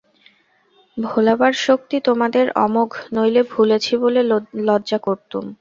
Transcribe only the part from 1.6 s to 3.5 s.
শক্তি তোমাদের অমোঘ, নইলে